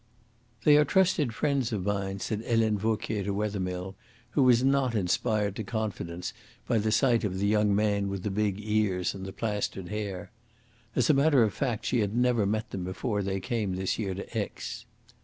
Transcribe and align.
"They 0.63 0.77
are 0.77 0.83
trusted 0.83 1.31
friends 1.35 1.71
of 1.71 1.83
mine," 1.85 2.17
said 2.21 2.41
Helene 2.41 2.75
Vauquier 2.79 3.23
to 3.23 3.35
Wethermill, 3.35 3.93
who 4.31 4.41
was 4.41 4.63
not 4.63 4.95
inspired 4.95 5.55
to 5.57 5.63
confidence 5.63 6.33
by 6.67 6.79
the 6.79 6.91
sight 6.91 7.23
of 7.23 7.37
the 7.37 7.45
young 7.45 7.75
man 7.75 8.09
with 8.09 8.23
the 8.23 8.31
big 8.31 8.55
ears 8.59 9.13
and 9.13 9.27
the 9.27 9.31
plastered 9.31 9.89
hair. 9.89 10.31
As 10.95 11.11
a 11.11 11.13
matter 11.13 11.43
of 11.43 11.53
fact, 11.53 11.85
she 11.85 11.99
had 11.99 12.17
never 12.17 12.47
met 12.47 12.71
them 12.71 12.83
before 12.83 13.21
they 13.21 13.39
came 13.39 13.75
this 13.75 13.99
year 13.99 14.15
to 14.15 14.25
Aix. 14.35 14.85